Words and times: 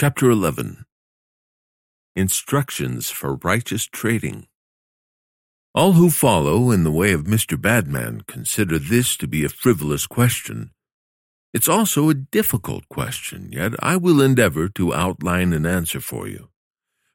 Chapter 0.00 0.30
11 0.30 0.86
Instructions 2.16 3.10
for 3.10 3.34
Righteous 3.34 3.84
Trading. 3.84 4.46
All 5.74 5.92
who 5.92 6.08
follow 6.08 6.70
in 6.70 6.84
the 6.84 6.90
way 6.90 7.12
of 7.12 7.24
Mr. 7.24 7.60
Badman 7.60 8.22
consider 8.26 8.78
this 8.78 9.14
to 9.18 9.28
be 9.28 9.44
a 9.44 9.50
frivolous 9.50 10.06
question. 10.06 10.70
It's 11.52 11.68
also 11.68 12.08
a 12.08 12.14
difficult 12.14 12.88
question, 12.88 13.50
yet 13.52 13.74
I 13.80 13.98
will 13.98 14.22
endeavor 14.22 14.70
to 14.70 14.94
outline 14.94 15.52
an 15.52 15.66
answer 15.66 16.00
for 16.00 16.26
you. 16.26 16.48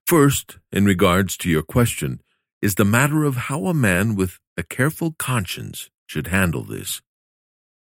First, 0.06 0.60
in 0.72 0.86
regards 0.86 1.38
to 1.38 1.50
your 1.50 1.64
question, 1.64 2.22
is 2.62 2.76
the 2.76 2.86
matter 2.86 3.24
of 3.24 3.50
how 3.50 3.66
a 3.66 3.74
man 3.74 4.14
with 4.14 4.38
a 4.58 4.62
careful 4.62 5.16
conscience 5.18 5.90
should 6.06 6.28
handle 6.28 6.64
this. 6.64 7.02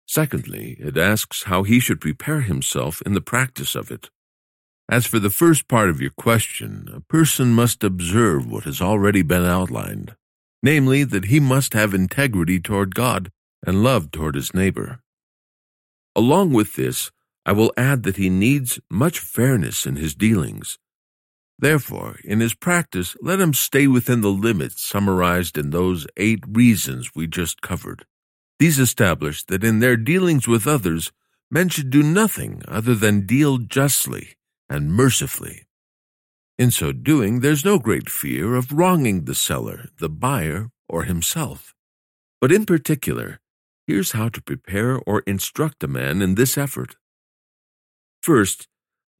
Secondly, 0.06 0.76
it 0.78 0.98
asks 0.98 1.44
how 1.44 1.62
he 1.62 1.80
should 1.80 1.98
prepare 1.98 2.42
himself 2.42 3.00
in 3.06 3.14
the 3.14 3.22
practice 3.22 3.74
of 3.74 3.90
it. 3.90 4.10
As 4.92 5.06
for 5.06 5.18
the 5.18 5.30
first 5.30 5.68
part 5.68 5.88
of 5.88 6.02
your 6.02 6.10
question, 6.10 6.86
a 6.92 7.00
person 7.00 7.54
must 7.54 7.82
observe 7.82 8.44
what 8.44 8.64
has 8.64 8.82
already 8.82 9.22
been 9.22 9.42
outlined, 9.42 10.16
namely, 10.62 11.02
that 11.02 11.24
he 11.32 11.40
must 11.40 11.72
have 11.72 11.94
integrity 11.94 12.60
toward 12.60 12.94
God 12.94 13.32
and 13.66 13.82
love 13.82 14.10
toward 14.10 14.34
his 14.34 14.52
neighbor. 14.52 15.00
Along 16.14 16.52
with 16.52 16.74
this, 16.74 17.10
I 17.46 17.52
will 17.52 17.72
add 17.74 18.02
that 18.02 18.16
he 18.16 18.28
needs 18.28 18.80
much 18.90 19.18
fairness 19.18 19.86
in 19.86 19.96
his 19.96 20.14
dealings. 20.14 20.78
Therefore, 21.58 22.18
in 22.22 22.40
his 22.40 22.52
practice, 22.52 23.16
let 23.22 23.40
him 23.40 23.54
stay 23.54 23.86
within 23.86 24.20
the 24.20 24.28
limits 24.28 24.86
summarized 24.86 25.56
in 25.56 25.70
those 25.70 26.06
eight 26.18 26.44
reasons 26.46 27.12
we 27.14 27.26
just 27.26 27.62
covered. 27.62 28.04
These 28.58 28.78
establish 28.78 29.42
that 29.44 29.64
in 29.64 29.78
their 29.78 29.96
dealings 29.96 30.46
with 30.46 30.66
others, 30.66 31.12
men 31.50 31.70
should 31.70 31.88
do 31.88 32.02
nothing 32.02 32.60
other 32.68 32.94
than 32.94 33.24
deal 33.24 33.56
justly 33.56 34.36
and 34.72 34.90
mercifully. 34.90 35.66
In 36.58 36.70
so 36.70 36.92
doing, 36.92 37.40
there's 37.40 37.64
no 37.64 37.78
great 37.78 38.08
fear 38.08 38.54
of 38.54 38.72
wronging 38.72 39.26
the 39.26 39.34
seller, 39.34 39.90
the 39.98 40.08
buyer, 40.08 40.70
or 40.88 41.04
himself. 41.04 41.74
But 42.40 42.52
in 42.52 42.64
particular, 42.64 43.40
here's 43.86 44.12
how 44.12 44.30
to 44.30 44.40
prepare 44.40 44.98
or 45.06 45.20
instruct 45.26 45.84
a 45.84 45.88
man 45.88 46.22
in 46.22 46.36
this 46.36 46.56
effort. 46.56 46.96
First, 48.22 48.66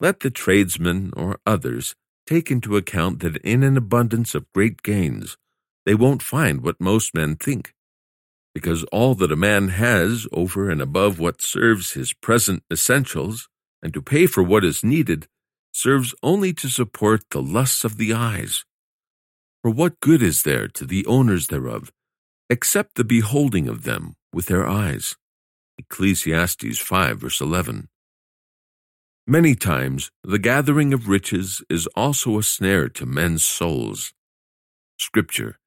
let 0.00 0.20
the 0.20 0.30
tradesman 0.30 1.12
or 1.16 1.38
others 1.44 1.94
take 2.26 2.50
into 2.50 2.76
account 2.78 3.20
that 3.20 3.36
in 3.38 3.62
an 3.62 3.76
abundance 3.76 4.34
of 4.34 4.50
great 4.54 4.82
gains, 4.82 5.36
they 5.84 5.94
won't 5.94 6.22
find 6.22 6.62
what 6.62 6.80
most 6.80 7.14
men 7.14 7.36
think, 7.36 7.74
because 8.54 8.84
all 8.84 9.14
that 9.16 9.32
a 9.32 9.36
man 9.36 9.68
has 9.68 10.26
over 10.32 10.70
and 10.70 10.80
above 10.80 11.18
what 11.18 11.42
serves 11.42 11.92
his 11.92 12.14
present 12.14 12.62
essentials, 12.72 13.48
and 13.82 13.92
to 13.92 14.00
pay 14.00 14.26
for 14.26 14.42
what 14.42 14.64
is 14.64 14.84
needed, 14.84 15.26
serves 15.72 16.14
only 16.22 16.52
to 16.52 16.68
support 16.68 17.22
the 17.30 17.42
lusts 17.42 17.84
of 17.84 17.96
the 17.96 18.12
eyes. 18.12 18.64
For 19.62 19.70
what 19.70 20.00
good 20.00 20.22
is 20.22 20.42
there 20.42 20.68
to 20.68 20.84
the 20.84 21.06
owners 21.06 21.46
thereof, 21.48 21.92
except 22.50 22.94
the 22.94 23.04
beholding 23.04 23.68
of 23.68 23.84
them 23.84 24.14
with 24.32 24.46
their 24.46 24.66
eyes? 24.66 25.16
Ecclesiastes 25.78 26.78
5 26.78 27.20
verse 27.20 27.40
11. 27.40 27.88
Many 29.26 29.54
times 29.54 30.10
the 30.24 30.38
gathering 30.38 30.92
of 30.92 31.08
riches 31.08 31.62
is 31.70 31.86
also 31.94 32.38
a 32.38 32.42
snare 32.42 32.88
to 32.90 33.06
men's 33.06 33.44
souls. 33.44 34.12
Scripture, 34.98 35.58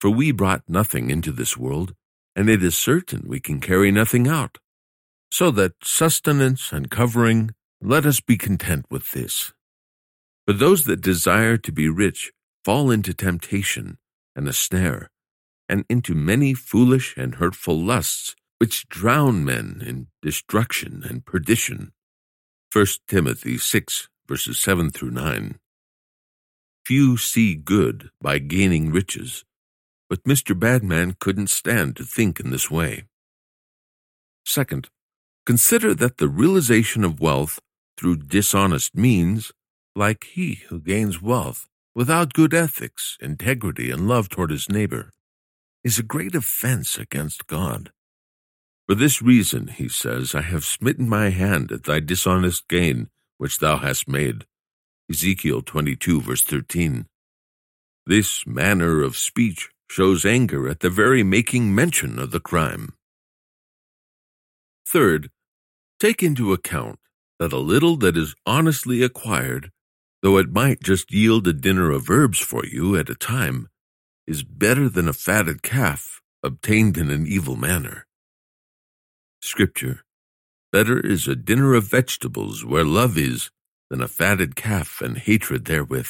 For 0.00 0.08
we 0.08 0.30
brought 0.30 0.62
nothing 0.68 1.10
into 1.10 1.32
this 1.32 1.56
world, 1.56 1.94
and 2.36 2.48
it 2.48 2.62
is 2.62 2.78
certain 2.78 3.24
we 3.26 3.40
can 3.40 3.60
carry 3.60 3.90
nothing 3.90 4.28
out. 4.28 4.58
So 5.32 5.50
that 5.50 5.72
sustenance 5.82 6.72
and 6.72 6.88
covering 6.88 7.55
let 7.80 8.06
us 8.06 8.20
be 8.20 8.36
content 8.36 8.86
with 8.90 9.12
this. 9.12 9.52
But 10.46 10.58
those 10.58 10.84
that 10.84 11.00
desire 11.00 11.56
to 11.58 11.72
be 11.72 11.88
rich 11.88 12.32
fall 12.64 12.90
into 12.90 13.12
temptation 13.12 13.98
and 14.34 14.48
a 14.48 14.52
snare, 14.52 15.10
and 15.68 15.84
into 15.88 16.14
many 16.14 16.54
foolish 16.54 17.16
and 17.16 17.36
hurtful 17.36 17.80
lusts, 17.80 18.34
which 18.58 18.88
drown 18.88 19.44
men 19.44 19.82
in 19.84 20.06
destruction 20.22 21.02
and 21.08 21.24
perdition. 21.24 21.92
1 22.72 22.86
Timothy 23.08 23.58
6, 23.58 24.08
verses 24.26 24.58
7 24.60 24.90
through 24.90 25.10
9. 25.10 25.58
Few 26.84 27.16
see 27.16 27.54
good 27.54 28.10
by 28.20 28.38
gaining 28.38 28.92
riches, 28.92 29.44
but 30.08 30.24
Mr. 30.24 30.58
Badman 30.58 31.16
couldn't 31.18 31.50
stand 31.50 31.96
to 31.96 32.04
think 32.04 32.38
in 32.38 32.50
this 32.50 32.70
way. 32.70 33.04
Second, 34.44 34.88
consider 35.44 35.94
that 35.94 36.18
the 36.18 36.28
realization 36.28 37.02
of 37.02 37.20
wealth 37.20 37.58
through 37.96 38.16
dishonest 38.16 38.94
means, 38.94 39.52
like 39.94 40.24
he 40.24 40.56
who 40.68 40.80
gains 40.80 41.22
wealth 41.22 41.68
without 41.94 42.34
good 42.34 42.52
ethics, 42.52 43.16
integrity, 43.20 43.90
and 43.90 44.06
love 44.06 44.28
toward 44.28 44.50
his 44.50 44.68
neighbor, 44.68 45.10
is 45.82 45.98
a 45.98 46.02
great 46.02 46.34
offense 46.34 46.98
against 46.98 47.46
God. 47.46 47.90
For 48.86 48.94
this 48.94 49.22
reason, 49.22 49.68
he 49.68 49.88
says, 49.88 50.34
I 50.34 50.42
have 50.42 50.64
smitten 50.64 51.08
my 51.08 51.30
hand 51.30 51.72
at 51.72 51.84
thy 51.84 52.00
dishonest 52.00 52.68
gain 52.68 53.08
which 53.38 53.58
thou 53.58 53.76
hast 53.76 54.08
made. 54.08 54.46
Ezekiel 55.10 55.62
22, 55.62 56.20
verse 56.20 56.42
13. 56.42 57.06
This 58.06 58.46
manner 58.46 59.02
of 59.02 59.16
speech 59.16 59.70
shows 59.90 60.24
anger 60.24 60.68
at 60.68 60.80
the 60.80 60.90
very 60.90 61.22
making 61.22 61.74
mention 61.74 62.18
of 62.18 62.30
the 62.30 62.40
crime. 62.40 62.94
Third, 64.86 65.30
take 65.98 66.22
into 66.22 66.52
account 66.52 66.98
that 67.38 67.52
a 67.52 67.58
little 67.58 67.96
that 67.96 68.16
is 68.16 68.34
honestly 68.46 69.02
acquired, 69.02 69.70
though 70.22 70.38
it 70.38 70.52
might 70.52 70.82
just 70.82 71.12
yield 71.12 71.46
a 71.46 71.52
dinner 71.52 71.90
of 71.90 72.10
herbs 72.10 72.38
for 72.38 72.64
you 72.64 72.96
at 72.96 73.10
a 73.10 73.14
time, 73.14 73.68
is 74.26 74.42
better 74.42 74.88
than 74.88 75.08
a 75.08 75.12
fatted 75.12 75.62
calf 75.62 76.20
obtained 76.42 76.96
in 76.96 77.10
an 77.10 77.26
evil 77.26 77.56
manner. 77.56 78.06
Scripture 79.40 80.04
Better 80.72 80.98
is 80.98 81.28
a 81.28 81.36
dinner 81.36 81.74
of 81.74 81.84
vegetables 81.84 82.64
where 82.64 82.84
love 82.84 83.16
is 83.16 83.50
than 83.88 84.02
a 84.02 84.08
fatted 84.08 84.56
calf 84.56 85.00
and 85.00 85.16
hatred 85.16 85.64
therewith. 85.64 86.08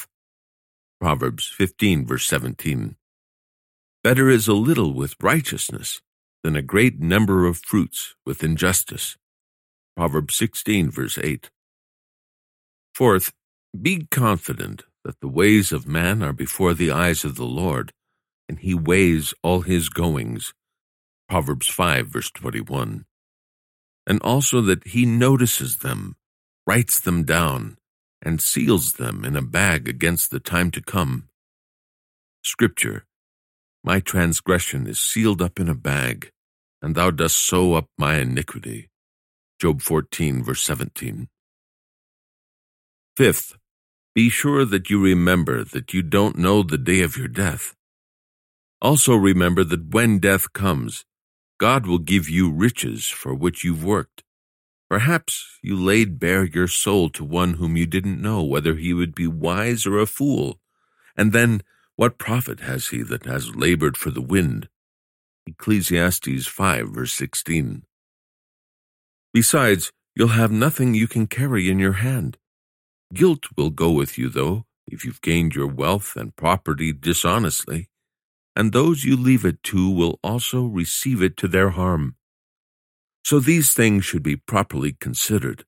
Proverbs 1.01 1.47
15, 1.47 2.07
verse 2.07 2.27
17. 2.27 2.97
Better 4.03 4.29
is 4.31 4.49
a 4.49 4.55
little 4.55 4.95
with 4.95 5.15
righteousness 5.21 6.01
than 6.43 6.57
a 6.57 6.63
great 6.63 7.01
number 7.01 7.47
of 7.47 7.59
fruits 7.59 8.15
with 8.25 8.43
injustice. 8.43 9.17
Proverbs 9.97 10.37
16, 10.37 10.91
verse 10.91 11.19
8. 11.23 11.51
Fourth, 12.95 13.33
be 13.81 14.07
confident 14.11 14.84
that 15.05 15.21
the 15.21 15.29
ways 15.29 15.73
of 15.73 15.87
man 15.87 16.23
are 16.23 16.34
before 16.34 16.75
the 16.75 16.91
eyes 16.91 17.25
of 17.25 17.37
the 17.37 17.47
Lord, 17.47 17.93
and 18.47 18.59
he 18.59 18.75
weighs 18.75 19.33
all 19.43 19.62
his 19.62 19.89
goings. 19.89 20.53
Proverbs 21.29 21.67
5, 21.67 22.09
verse 22.09 22.31
21. 22.31 23.07
And 24.07 24.21
also 24.23 24.61
that 24.61 24.89
he 24.89 25.07
notices 25.07 25.79
them, 25.79 26.17
writes 26.67 27.01
them 27.01 27.25
down, 27.25 27.78
and 28.21 28.41
seals 28.43 28.95
them 28.95 29.25
in 29.25 29.34
a 29.34 29.43
bag 29.43 29.89
against 29.89 30.31
the 30.31 30.41
time 30.41 30.71
to 30.73 30.83
come. 30.83 31.28
Scripture, 32.45 33.07
My 33.83 34.01
transgression 34.01 34.87
is 34.87 35.01
sealed 35.01 35.41
up 35.41 35.59
in 35.59 35.69
a 35.69 35.75
bag, 35.75 36.31
and 36.83 36.95
thou 36.95 37.11
dost 37.11 37.37
sew 37.39 37.75
up 37.75 37.87
my 37.97 38.17
iniquity. 38.17 38.91
Job 39.59 39.81
14, 39.81 40.44
verse 40.44 40.62
17. 40.62 41.28
Fifth, 43.17 43.56
be 44.15 44.28
sure 44.28 44.67
that 44.67 44.91
you 44.91 45.03
remember 45.03 45.65
that 45.65 45.94
you 45.94 46.03
don't 46.03 46.37
know 46.37 46.62
the 46.62 46.77
day 46.77 47.00
of 47.00 47.17
your 47.17 47.28
death. 47.28 47.75
Also 48.83 49.15
remember 49.15 49.65
that 49.65 49.95
when 49.95 50.19
death 50.19 50.53
comes, 50.53 51.06
God 51.59 51.87
will 51.87 51.99
give 51.99 52.28
you 52.28 52.53
riches 52.53 53.06
for 53.06 53.34
which 53.34 53.65
you've 53.65 53.83
worked. 53.83 54.22
Perhaps 54.91 55.59
you 55.62 55.75
laid 55.75 56.21
bare 56.21 56.45
your 56.45 56.69
soul 56.69 57.09
to 57.11 57.25
one 57.25 57.55
whom 57.55 57.77
you 57.77 57.87
didn't 57.87 58.21
know 58.21 58.43
whether 58.43 58.75
he 58.75 58.92
would 58.92 59.15
be 59.15 59.27
wise 59.27 59.86
or 59.86 59.98
a 59.98 60.07
fool. 60.07 60.60
And 61.16 61.33
then, 61.33 61.63
what 61.97 62.19
profit 62.19 62.60
has 62.60 62.89
he 62.89 63.03
that 63.04 63.25
has 63.25 63.57
labored 63.57 63.97
for 63.97 64.10
the 64.10 64.21
wind? 64.21 64.69
Ecclesiastes 65.47 66.47
5, 66.47 66.89
verse 66.91 67.15
16. 67.15 67.84
Besides, 69.36 69.92
you'll 70.15 70.28
have 70.28 70.50
nothing 70.50 70.94
you 70.94 71.06
can 71.06 71.27
carry 71.27 71.68
in 71.68 71.78
your 71.78 72.00
hand. 72.09 72.38
Guilt 73.12 73.44
will 73.54 73.68
go 73.68 73.91
with 73.91 74.16
you, 74.16 74.30
though, 74.30 74.65
if 74.86 75.04
you've 75.04 75.21
gained 75.21 75.54
your 75.54 75.66
wealth 75.66 76.16
and 76.16 76.34
property 76.34 76.91
dishonestly, 76.91 77.91
and 78.56 78.72
those 78.72 79.04
you 79.04 79.15
leave 79.15 79.44
it 79.44 79.62
to 79.65 79.91
will 79.91 80.18
also 80.24 80.65
receive 80.65 81.21
it 81.21 81.36
to 81.36 81.48
their 81.48 81.68
harm. 81.68 82.16
So 83.27 83.38
these 83.38 83.74
things 83.74 84.06
should 84.06 84.22
be 84.22 84.36
properly 84.36 84.97
considered 84.98 85.66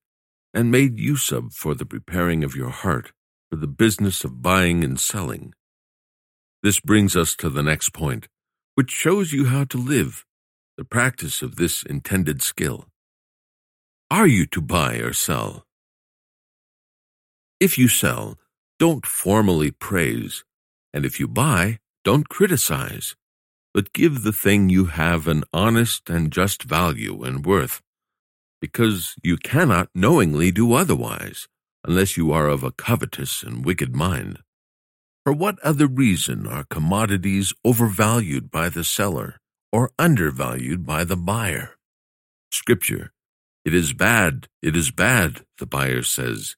and 0.54 0.70
made 0.70 0.98
use 0.98 1.30
of 1.30 1.52
for 1.52 1.74
the 1.74 1.84
preparing 1.84 2.42
of 2.44 2.56
your 2.56 2.70
heart 2.70 3.12
for 3.50 3.56
the 3.56 3.66
business 3.66 4.24
of 4.24 4.40
buying 4.40 4.82
and 4.82 4.98
selling. 4.98 5.52
This 6.62 6.80
brings 6.80 7.14
us 7.14 7.36
to 7.36 7.50
the 7.50 7.62
next 7.62 7.92
point, 7.92 8.28
which 8.76 8.90
shows 8.90 9.34
you 9.34 9.44
how 9.44 9.64
to 9.64 9.76
live, 9.76 10.24
the 10.78 10.86
practice 10.86 11.42
of 11.42 11.56
this 11.56 11.82
intended 11.82 12.40
skill. 12.40 12.86
Are 14.10 14.26
you 14.26 14.46
to 14.46 14.62
buy 14.62 14.94
or 14.96 15.12
sell? 15.12 15.66
If 17.60 17.76
you 17.76 17.88
sell, 17.88 18.38
don't 18.78 19.04
formally 19.04 19.70
praise, 19.70 20.44
and 20.94 21.04
if 21.04 21.20
you 21.20 21.28
buy, 21.28 21.78
don't 22.04 22.26
criticize, 22.26 23.16
but 23.74 23.92
give 23.92 24.22
the 24.22 24.32
thing 24.32 24.70
you 24.70 24.86
have 24.86 25.28
an 25.28 25.44
honest 25.52 26.08
and 26.08 26.32
just 26.32 26.62
value 26.62 27.22
and 27.22 27.44
worth, 27.44 27.82
because 28.62 29.14
you 29.22 29.36
cannot 29.36 29.90
knowingly 29.94 30.50
do 30.52 30.72
otherwise, 30.72 31.46
unless 31.84 32.16
you 32.16 32.32
are 32.32 32.48
of 32.48 32.64
a 32.64 32.72
covetous 32.72 33.42
and 33.42 33.62
wicked 33.62 33.94
mind. 33.94 34.38
For 35.22 35.34
what 35.34 35.58
other 35.60 35.86
reason 35.86 36.46
are 36.46 36.64
commodities 36.64 37.52
overvalued 37.62 38.50
by 38.50 38.70
the 38.70 38.84
seller 38.84 39.36
or 39.70 39.90
undervalued 39.98 40.86
by 40.86 41.04
the 41.04 41.16
buyer? 41.16 41.76
Scripture, 42.50 43.12
it 43.68 43.74
is 43.74 43.92
bad, 43.92 44.48
it 44.62 44.74
is 44.74 44.90
bad, 44.90 45.44
the 45.58 45.66
buyer 45.66 46.02
says. 46.02 46.56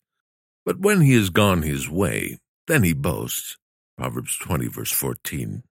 But 0.64 0.80
when 0.80 1.02
he 1.02 1.14
has 1.14 1.30
gone 1.30 1.62
his 1.62 1.90
way, 1.90 2.38
then 2.66 2.82
he 2.82 2.94
boasts. 2.94 3.58
Proverbs 3.98 4.38
20, 4.38 4.68
verse 4.68 4.92
14. 4.92 5.62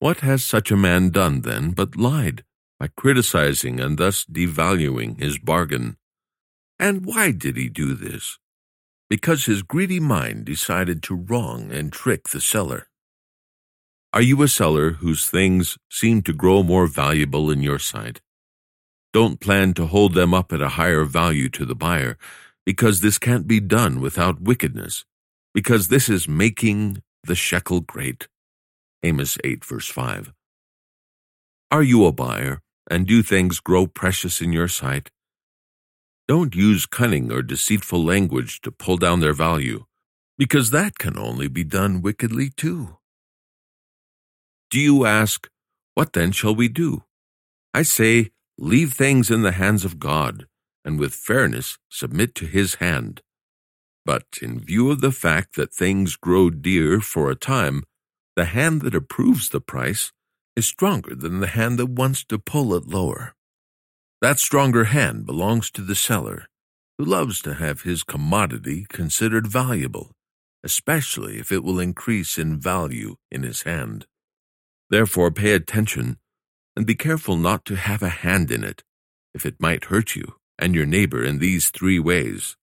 What 0.00 0.20
has 0.20 0.44
such 0.44 0.70
a 0.70 0.76
man 0.88 1.10
done 1.10 1.42
then 1.42 1.70
but 1.70 1.96
lied 1.96 2.42
by 2.80 2.88
criticizing 2.96 3.78
and 3.80 3.98
thus 3.98 4.24
devaluing 4.24 5.20
his 5.20 5.38
bargain? 5.38 5.96
And 6.78 7.06
why 7.06 7.30
did 7.30 7.56
he 7.56 7.68
do 7.68 7.94
this? 7.94 8.38
because 9.14 9.44
his 9.44 9.62
greedy 9.62 10.00
mind 10.00 10.44
decided 10.44 11.02
to 11.02 11.14
wrong 11.14 11.70
and 11.70 11.92
trick 11.92 12.28
the 12.28 12.40
seller. 12.40 12.88
Are 14.12 14.22
you 14.22 14.42
a 14.42 14.48
seller 14.48 14.92
whose 14.94 15.28
things 15.28 15.76
seem 15.90 16.22
to 16.22 16.32
grow 16.32 16.62
more 16.62 16.86
valuable 16.86 17.50
in 17.50 17.62
your 17.62 17.78
sight? 17.78 18.20
Don't 19.14 19.38
plan 19.38 19.74
to 19.74 19.86
hold 19.86 20.14
them 20.14 20.34
up 20.34 20.52
at 20.52 20.60
a 20.60 20.70
higher 20.70 21.04
value 21.04 21.48
to 21.50 21.64
the 21.64 21.76
buyer, 21.76 22.18
because 22.66 23.00
this 23.00 23.16
can't 23.16 23.46
be 23.46 23.60
done 23.60 24.00
without 24.00 24.42
wickedness, 24.42 25.04
because 25.54 25.88
this 25.88 26.08
is 26.08 26.28
making 26.28 27.00
the 27.22 27.36
shekel 27.36 27.80
great. 27.80 28.28
Amos 29.04 29.38
8, 29.44 29.64
verse 29.64 29.88
5. 29.88 30.32
Are 31.70 31.84
you 31.84 32.06
a 32.06 32.12
buyer, 32.12 32.60
and 32.90 33.06
do 33.06 33.22
things 33.22 33.60
grow 33.60 33.86
precious 33.86 34.40
in 34.40 34.52
your 34.52 34.68
sight? 34.68 35.12
Don't 36.26 36.56
use 36.56 36.84
cunning 36.86 37.30
or 37.30 37.42
deceitful 37.42 38.04
language 38.04 38.60
to 38.62 38.72
pull 38.72 38.96
down 38.96 39.20
their 39.20 39.34
value, 39.34 39.84
because 40.38 40.70
that 40.70 40.98
can 40.98 41.16
only 41.16 41.46
be 41.48 41.62
done 41.62 42.02
wickedly 42.02 42.50
too. 42.50 42.98
Do 44.70 44.80
you 44.80 45.06
ask, 45.06 45.48
What 45.94 46.14
then 46.14 46.32
shall 46.32 46.54
we 46.56 46.68
do? 46.68 47.04
I 47.72 47.82
say, 47.82 48.32
Leave 48.58 48.92
things 48.92 49.30
in 49.30 49.42
the 49.42 49.52
hands 49.52 49.84
of 49.84 49.98
God, 49.98 50.46
and 50.84 50.98
with 50.98 51.14
fairness 51.14 51.78
submit 51.88 52.34
to 52.36 52.46
His 52.46 52.76
hand. 52.76 53.20
But 54.04 54.24
in 54.40 54.60
view 54.60 54.90
of 54.90 55.00
the 55.00 55.12
fact 55.12 55.56
that 55.56 55.74
things 55.74 56.16
grow 56.16 56.50
dear 56.50 57.00
for 57.00 57.30
a 57.30 57.36
time, 57.36 57.82
the 58.36 58.44
hand 58.44 58.82
that 58.82 58.94
approves 58.94 59.48
the 59.48 59.60
price 59.60 60.12
is 60.56 60.66
stronger 60.66 61.14
than 61.14 61.40
the 61.40 61.48
hand 61.48 61.78
that 61.78 61.86
wants 61.86 62.24
to 62.24 62.38
pull 62.38 62.74
it 62.74 62.86
lower. 62.86 63.34
That 64.20 64.38
stronger 64.38 64.84
hand 64.84 65.26
belongs 65.26 65.70
to 65.72 65.82
the 65.82 65.94
seller, 65.96 66.46
who 66.96 67.04
loves 67.04 67.42
to 67.42 67.54
have 67.54 67.82
his 67.82 68.04
commodity 68.04 68.86
considered 68.88 69.46
valuable, 69.48 70.12
especially 70.62 71.38
if 71.38 71.50
it 71.50 71.64
will 71.64 71.80
increase 71.80 72.38
in 72.38 72.60
value 72.60 73.16
in 73.30 73.42
his 73.42 73.62
hand. 73.62 74.06
Therefore, 74.90 75.30
pay 75.30 75.52
attention 75.52 76.18
and 76.76 76.86
be 76.86 76.94
careful 76.94 77.36
not 77.36 77.64
to 77.64 77.76
have 77.76 78.02
a 78.02 78.08
hand 78.08 78.50
in 78.50 78.64
it, 78.64 78.82
if 79.32 79.46
it 79.46 79.60
might 79.60 79.86
hurt 79.86 80.16
you 80.16 80.34
and 80.58 80.74
your 80.74 80.86
neighbor 80.86 81.24
in 81.24 81.38
these 81.38 81.70
three 81.70 81.98
ways. 81.98 82.56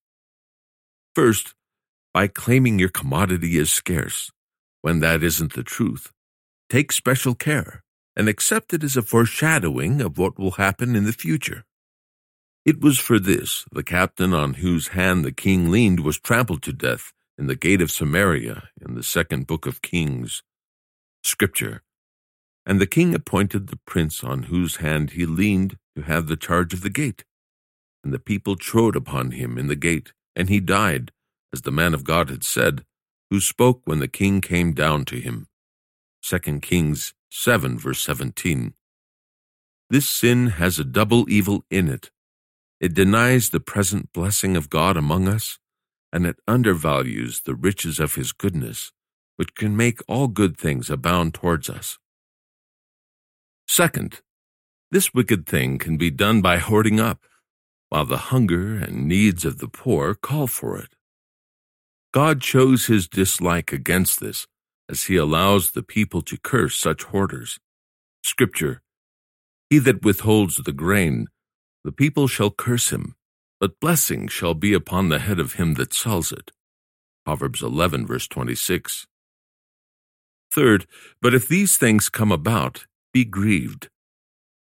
First, 1.14 1.54
by 2.14 2.28
claiming 2.28 2.80
your 2.80 2.90
commodity 2.90 3.58
is 3.58 3.72
scarce, 3.72 4.32
when 4.82 5.00
that 5.00 5.24
isn't 5.24 5.54
the 5.54 5.64
truth. 5.64 6.12
Take 6.70 6.92
special 6.92 7.36
care 7.36 7.84
and 8.16 8.28
accept 8.28 8.74
it 8.74 8.84
as 8.84 8.98
a 8.98 9.02
foreshadowing 9.02 10.02
of 10.02 10.18
what 10.18 10.38
will 10.38 10.52
happen 10.52 10.96
in 10.96 11.06
the 11.06 11.14
future. 11.14 11.64
It 12.66 12.82
was 12.82 13.00
for 13.00 13.20
this 13.20 13.66
the 13.72 13.84
captain 13.84 14.34
on 14.34 14.56
whose 14.56 14.90
hand 14.90 15.26
the 15.26 15.32
king 15.32 15.72
leaned 15.72 16.02
was 16.02 16.20
trampled 16.20 16.62
to 16.64 16.74
death 16.74 17.12
in 17.38 17.48
the 17.48 17.56
gate 17.56 17.82
of 17.82 17.92
Samaria 17.92 18.70
in 18.80 18.96
the 18.96 19.04
second 19.04 19.48
book 19.48 19.66
of 19.66 19.82
Kings. 19.82 20.44
Scripture. 21.24 21.82
And 22.72 22.80
the 22.80 22.88
king 22.88 23.14
appointed 23.14 23.68
the 23.68 23.82
prince 23.86 24.24
on 24.24 24.44
whose 24.44 24.78
hand 24.78 25.10
he 25.10 25.26
leaned 25.26 25.76
to 25.94 26.04
have 26.04 26.28
the 26.28 26.38
charge 26.38 26.74
of 26.74 26.80
the 26.80 26.90
gate. 26.90 27.26
And 28.02 28.14
the 28.14 28.18
people 28.18 28.56
trode 28.56 28.96
upon 28.96 29.32
him 29.32 29.58
in 29.58 29.68
the 29.68 29.76
gate, 29.76 30.14
and 30.38 30.48
he 30.48 30.62
died, 30.62 31.12
as 31.52 31.64
the 31.64 31.70
man 31.70 31.94
of 31.94 32.06
God 32.06 32.30
had 32.30 32.46
said, 32.46 32.86
who 33.30 33.42
spoke 33.42 33.82
when 33.84 34.00
the 34.00 34.08
king 34.08 34.40
came 34.40 34.72
down 34.72 35.04
to 35.04 35.18
him. 35.20 35.48
2 36.24 36.62
Kings 36.62 37.14
7, 37.30 37.78
verse 37.78 38.00
17. 38.04 38.74
This 39.90 40.08
sin 40.08 40.48
has 40.52 40.80
a 40.80 40.86
double 40.86 41.30
evil 41.30 41.66
in 41.70 41.90
it. 41.90 42.10
It 42.80 42.94
denies 42.94 43.50
the 43.50 43.60
present 43.60 44.14
blessing 44.14 44.56
of 44.56 44.70
God 44.70 44.96
among 44.96 45.28
us, 45.28 45.60
and 46.14 46.26
it 46.26 46.38
undervalues 46.48 47.42
the 47.42 47.54
riches 47.54 48.00
of 48.00 48.16
His 48.16 48.32
goodness, 48.32 48.94
which 49.36 49.56
can 49.56 49.76
make 49.76 50.00
all 50.08 50.30
good 50.30 50.56
things 50.56 50.90
abound 50.90 51.34
towards 51.34 51.70
us. 51.70 51.98
Second, 53.72 54.20
this 54.92 55.14
wicked 55.14 55.46
thing 55.48 55.78
can 55.78 55.96
be 55.96 56.12
done 56.12 56.42
by 56.42 56.58
hoarding 56.58 57.00
up, 57.00 57.22
while 57.88 58.04
the 58.04 58.28
hunger 58.28 58.76
and 58.76 59.08
needs 59.08 59.46
of 59.46 59.60
the 59.60 59.70
poor 59.70 60.14
call 60.14 60.48
for 60.48 60.78
it. 60.78 60.94
God 62.14 62.44
shows 62.44 62.88
his 62.88 63.08
dislike 63.08 63.72
against 63.72 64.20
this 64.20 64.46
as 64.90 65.06
he 65.06 65.16
allows 65.16 65.72
the 65.72 65.84
people 65.84 66.22
to 66.24 66.38
curse 66.38 66.76
such 66.76 67.04
hoarders. 67.04 67.62
Scripture 68.26 68.82
He 69.70 69.80
that 69.80 70.04
withholds 70.04 70.58
the 70.58 70.74
grain, 70.74 71.28
the 71.86 71.94
people 71.94 72.28
shall 72.28 72.52
curse 72.52 72.90
him, 72.90 73.16
but 73.62 73.80
blessing 73.80 74.28
shall 74.28 74.54
be 74.54 74.74
upon 74.74 75.08
the 75.08 75.20
head 75.20 75.40
of 75.40 75.54
him 75.54 75.76
that 75.76 75.94
sells 75.94 76.34
it. 76.34 76.52
Proverbs 77.24 77.64
11, 77.64 78.06
verse 78.06 78.28
26. 78.28 79.08
Third, 80.54 80.86
but 81.22 81.34
if 81.34 81.48
these 81.48 81.78
things 81.78 82.10
come 82.10 82.34
about, 82.34 82.84
be 83.14 83.26
grieved. 83.26 83.90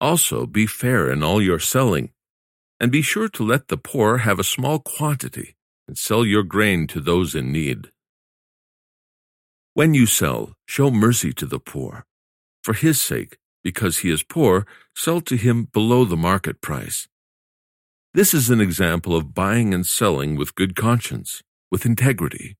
Also 0.01 0.45
be 0.45 0.65
fair 0.65 1.11
in 1.11 1.23
all 1.23 1.41
your 1.41 1.59
selling, 1.59 2.11
and 2.79 2.91
be 2.91 3.01
sure 3.01 3.27
to 3.29 3.43
let 3.43 3.67
the 3.67 3.77
poor 3.77 4.19
have 4.19 4.39
a 4.39 4.43
small 4.43 4.79
quantity, 4.79 5.55
and 5.87 5.97
sell 5.97 6.25
your 6.25 6.43
grain 6.43 6.87
to 6.87 7.01
those 7.01 7.35
in 7.35 7.51
need. 7.51 7.91
When 9.73 9.93
you 9.93 10.05
sell, 10.05 10.53
show 10.65 10.89
mercy 10.89 11.33
to 11.33 11.45
the 11.45 11.59
poor. 11.59 12.05
For 12.63 12.73
his 12.73 12.99
sake, 13.01 13.37
because 13.63 13.99
he 13.99 14.09
is 14.09 14.23
poor, 14.23 14.65
sell 14.95 15.21
to 15.21 15.35
him 15.35 15.65
below 15.71 16.05
the 16.05 16.17
market 16.17 16.61
price. 16.61 17.07
This 18.13 18.33
is 18.33 18.49
an 18.49 18.59
example 18.59 19.15
of 19.15 19.33
buying 19.33 19.73
and 19.73 19.85
selling 19.85 20.35
with 20.35 20.55
good 20.55 20.75
conscience, 20.75 21.41
with 21.71 21.85
integrity. 21.85 22.57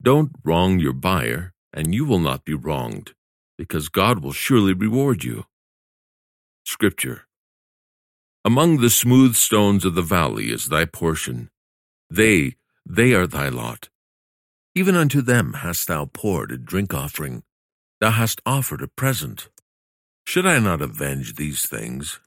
Don't 0.00 0.32
wrong 0.44 0.78
your 0.78 0.94
buyer, 0.94 1.52
and 1.72 1.94
you 1.94 2.04
will 2.04 2.18
not 2.18 2.44
be 2.44 2.54
wronged, 2.54 3.14
because 3.62 3.88
God 3.88 4.24
will 4.24 4.32
surely 4.32 4.72
reward 4.72 5.22
you. 5.22 5.44
Scripture 6.64 7.28
Among 8.44 8.78
the 8.78 8.90
smooth 8.90 9.36
stones 9.36 9.84
of 9.84 9.94
the 9.94 10.02
valley 10.02 10.50
is 10.50 10.66
thy 10.66 10.84
portion. 10.84 11.48
They, 12.10 12.56
they 12.84 13.14
are 13.14 13.28
thy 13.28 13.50
lot. 13.50 13.88
Even 14.74 14.96
unto 14.96 15.22
them 15.22 15.52
hast 15.52 15.86
thou 15.86 16.06
poured 16.06 16.50
a 16.50 16.58
drink 16.58 16.92
offering, 16.92 17.44
thou 18.00 18.10
hast 18.10 18.40
offered 18.44 18.82
a 18.82 18.88
present. 18.88 19.48
Should 20.26 20.44
I 20.44 20.58
not 20.58 20.82
avenge 20.82 21.36
these 21.36 21.64
things? 21.64 22.18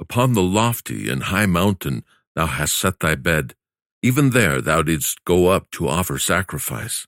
Upon 0.00 0.32
the 0.32 0.42
lofty 0.42 1.08
and 1.08 1.22
high 1.22 1.46
mountain 1.46 2.02
thou 2.34 2.46
hast 2.46 2.76
set 2.76 2.98
thy 2.98 3.14
bed, 3.14 3.54
even 4.02 4.30
there 4.30 4.60
thou 4.60 4.82
didst 4.82 5.24
go 5.24 5.46
up 5.46 5.70
to 5.76 5.86
offer 5.86 6.18
sacrifice. 6.18 7.06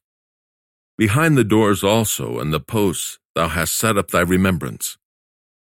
Behind 0.96 1.36
the 1.36 1.50
doors 1.56 1.82
also 1.82 2.38
and 2.38 2.52
the 2.52 2.60
posts 2.60 3.18
thou 3.38 3.46
hast 3.46 3.76
set 3.76 3.96
up 3.96 4.10
thy 4.10 4.20
remembrance. 4.20 4.98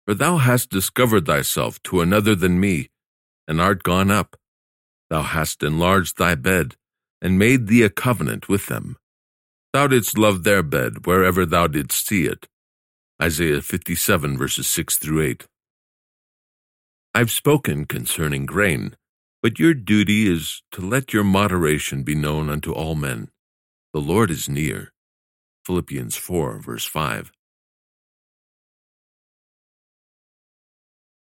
For 0.08 0.16
thou 0.16 0.38
hast 0.38 0.72
discovered 0.72 1.28
thyself 1.28 1.80
to 1.84 2.02
another 2.02 2.34
than 2.34 2.60
me, 2.60 2.90
and 3.48 3.62
art 3.62 3.84
gone 3.84 4.10
up. 4.10 4.36
Thou 5.12 5.22
hast 5.22 5.62
enlarged 5.62 6.18
thy 6.18 6.34
bed, 6.34 6.76
and 7.22 7.38
made 7.38 7.68
thee 7.68 7.84
a 7.84 7.92
covenant 7.92 8.50
with 8.50 8.66
them. 8.66 8.98
Thou 9.74 9.86
didst 9.86 10.18
love 10.18 10.44
their 10.44 10.64
bed 10.64 11.06
wherever 11.06 11.46
thou 11.46 11.68
didst 11.68 12.08
see 12.08 12.26
it. 12.26 12.48
Isaiah 13.22 13.62
57 13.62 14.40
verses 14.40 14.66
6 14.66 14.98
through 14.98 15.22
8. 15.22 15.48
I've 17.14 17.30
spoken 17.30 17.86
concerning 17.86 18.48
grain, 18.48 18.96
but 19.44 19.60
your 19.60 19.76
duty 19.76 20.28
is 20.28 20.64
to 20.72 20.82
let 20.82 21.14
your 21.14 21.24
moderation 21.24 22.02
be 22.02 22.16
known 22.16 22.50
unto 22.50 22.72
all 22.74 22.96
men. 22.96 23.30
The 23.94 24.02
Lord 24.02 24.32
is 24.32 24.50
near. 24.50 24.94
Philippians 25.64 26.16
4 26.16 26.58
verse 26.58 26.86
5. 26.86 27.32